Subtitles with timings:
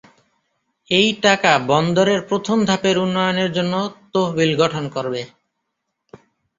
[0.89, 3.73] এই টাকা বন্দরের প্রথম ধাপের উন্নয়নের জন্য
[4.13, 5.21] তহবিল গঠন করবে।